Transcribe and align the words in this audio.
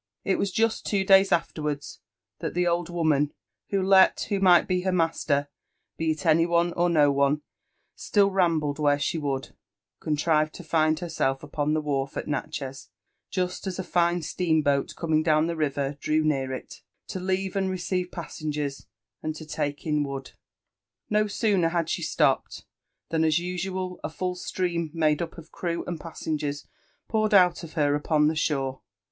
It 0.23 0.39
was 0.39 0.51
just 0.51 0.83
two 0.83 1.03
days 1.03 1.31
afterwards 1.31 1.99
that 2.39 2.55
the 2.55 2.65
old 2.65 2.89
woman, 2.89 3.33
who, 3.69 3.83
let 3.83 4.19
who 4.29 4.39
might 4.39 4.67
be 4.67 4.81
her 4.81 4.91
master, 4.91 5.47
be 5.95 6.09
it 6.09 6.25
any 6.25 6.47
one 6.47 6.73
or 6.73 6.89
no 6.89 7.11
one, 7.11 7.43
still 7.95 8.31
rambled 8.31 8.79
where 8.79 8.97
she 8.97 9.19
would, 9.19 9.55
contrived 9.99 10.55
to 10.55 10.63
find 10.63 10.97
herself 11.01 11.43
upon 11.43 11.75
the 11.75 11.81
wharf 11.81 12.17
at 12.17 12.25
Natche:& 12.27 12.87
just 13.29 13.67
as 13.67 13.77
a 13.77 13.83
fine 13.83 14.23
steam 14.23 14.63
boat 14.63 14.95
coming 14.95 15.21
down 15.21 15.45
the 15.45 15.55
river, 15.55 15.99
drew 16.01 16.23
near 16.23 16.51
it, 16.51 16.81
to 17.09 17.19
leave 17.19 17.55
and 17.55 17.69
re 17.69 17.77
ceive 17.77 18.09
passengers 18.11 18.87
and 19.21 19.35
to 19.35 19.45
take 19.45 19.85
in 19.85 20.01
wood. 20.03 20.31
No 21.11 21.27
sooner 21.27 21.69
had 21.69 21.89
she 21.91 22.01
stopped 22.01 22.65
than, 23.09 23.23
as 23.23 23.37
usual, 23.37 23.99
a 24.03 24.09
fall 24.09 24.33
stream 24.33 24.89
made 24.95 25.21
up 25.21 25.37
of 25.37 25.51
crew 25.51 25.83
and 25.85 25.99
passengers 26.01 26.65
poured 27.07 27.35
out 27.35 27.63
of 27.63 27.73
her 27.73 27.93
upon. 27.93 28.29
the 28.29 28.35
shore. 28.35 28.81